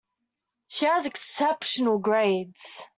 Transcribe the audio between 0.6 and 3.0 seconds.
She has exceptional grades.